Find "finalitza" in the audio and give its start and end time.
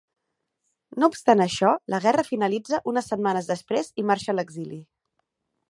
2.31-2.81